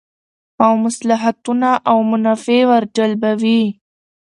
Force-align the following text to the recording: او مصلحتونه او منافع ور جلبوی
او 0.65 0.71
مصلحتونه 0.85 1.69
او 1.89 1.97
منافع 2.11 2.59
ور 2.69 2.83
جلبوی 2.95 3.63